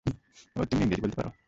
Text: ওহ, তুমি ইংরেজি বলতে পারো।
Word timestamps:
ওহ, 0.05 0.63
তুমি 0.65 0.81
ইংরেজি 0.83 1.01
বলতে 1.03 1.17
পারো। 1.19 1.31